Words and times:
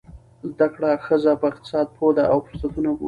زده 0.51 0.67
کړه 0.73 0.89
ښځه 1.05 1.31
په 1.39 1.45
اقتصاد 1.51 1.87
پوهه 1.95 2.13
ده 2.17 2.23
او 2.33 2.37
فرصتونه 2.45 2.89
ګوري. 2.91 2.99